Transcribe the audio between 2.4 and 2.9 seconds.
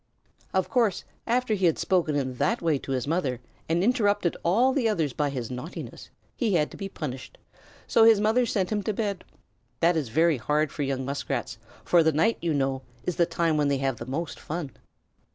way